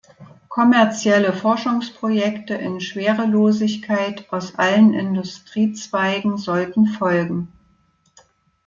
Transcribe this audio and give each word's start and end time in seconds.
Kommerzielle 0.49 1.31
Forschungsprojekte 1.31 2.55
in 2.55 2.81
Schwerelosigkeit 2.81 4.33
aus 4.33 4.55
allen 4.55 4.95
Industriezweigen 4.95 6.37
sollten 6.39 6.87
folgen. 6.87 7.49